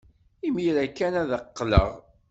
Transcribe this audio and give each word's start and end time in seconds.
Imir-a 0.47 0.85
kan 0.87 1.13
ad 1.21 1.27
d-qqleɣ. 1.29 1.89